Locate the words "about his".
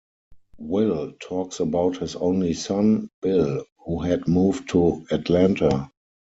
1.59-2.15